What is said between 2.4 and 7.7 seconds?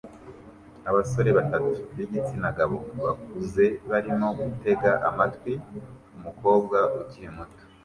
gabo bakuze barimo gutega amatwi umukobwa ukiri muto